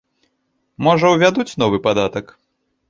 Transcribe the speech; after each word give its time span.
Можа, 0.87 1.13
увядуць 1.19 1.57
новы 1.65 1.77
падатак? 1.89 2.39